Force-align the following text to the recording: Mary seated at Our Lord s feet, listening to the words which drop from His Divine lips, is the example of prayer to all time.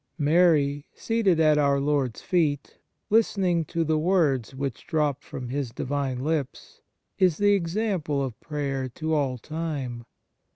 Mary 0.17 0.83
seated 0.95 1.39
at 1.39 1.59
Our 1.59 1.79
Lord 1.79 2.15
s 2.15 2.23
feet, 2.23 2.79
listening 3.11 3.65
to 3.65 3.83
the 3.83 3.99
words 3.99 4.55
which 4.55 4.87
drop 4.87 5.21
from 5.21 5.49
His 5.49 5.69
Divine 5.71 6.23
lips, 6.23 6.81
is 7.19 7.37
the 7.37 7.53
example 7.53 8.23
of 8.23 8.39
prayer 8.39 8.89
to 8.95 9.13
all 9.13 9.37
time. 9.37 10.05